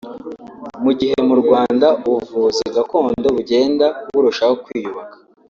[0.83, 5.15] Mu gihe mu Rwanda ubuvuzi gakondo bugenda burushaho kwiyubaka